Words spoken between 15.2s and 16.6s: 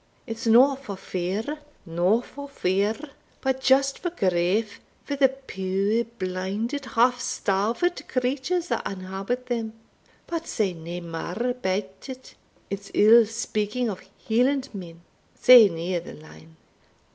sae near the line.